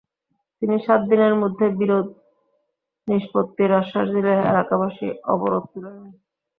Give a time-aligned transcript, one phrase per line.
[0.61, 2.07] তিনি সাত দিনের মধ্যে বিরোধ
[3.07, 6.09] নিষ্পত্তির আশ্বাস দিলে এলাকাবাসী অবরোধ তুলে নেন।